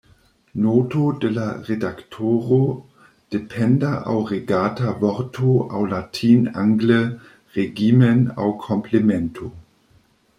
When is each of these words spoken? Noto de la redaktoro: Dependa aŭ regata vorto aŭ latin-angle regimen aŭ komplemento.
Noto 0.61 1.01
de 1.23 1.29
la 1.33 1.43
redaktoro: 1.65 2.57
Dependa 3.35 3.91
aŭ 4.13 4.15
regata 4.31 4.93
vorto 5.03 5.53
aŭ 5.67 5.81
latin-angle 5.93 6.97
regimen 7.59 8.25
aŭ 8.39 8.49
komplemento. 8.65 9.51